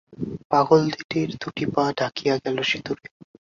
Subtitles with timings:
[0.51, 3.05] পাগলদিদির দুটি পা ঢাকিয়া গেল সিঁদুরে।